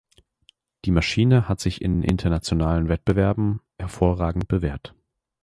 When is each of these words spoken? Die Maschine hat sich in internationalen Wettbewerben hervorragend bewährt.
Die 0.83 0.89
Maschine 0.89 1.47
hat 1.47 1.59
sich 1.59 1.79
in 1.79 2.01
internationalen 2.01 2.89
Wettbewerben 2.89 3.61
hervorragend 3.77 4.47
bewährt. 4.47 4.95